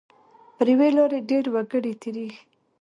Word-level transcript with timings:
پر 0.55 0.67
یوې 0.73 0.89
لارې 0.97 1.19
ډېر 1.29 1.45
وګړي 1.53 1.93
تېریږي. 2.01 2.39